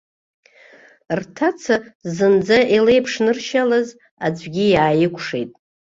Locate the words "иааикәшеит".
4.73-5.51